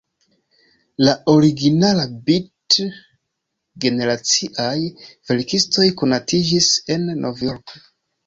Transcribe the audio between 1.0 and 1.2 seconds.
La